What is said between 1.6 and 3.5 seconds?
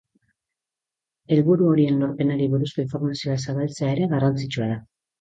horien lorpenari buruzko informazioa